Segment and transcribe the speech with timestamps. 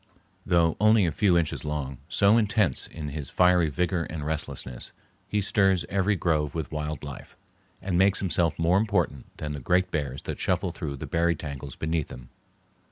[0.47, 4.93] Though only a few inches long, so intense is his fiery vigor and restlessness,
[5.27, 7.37] he stirs every grove with wild life,
[7.83, 11.75] and makes himself more important than the great bears that shuffle through the berry tangles
[11.75, 12.29] beneath him.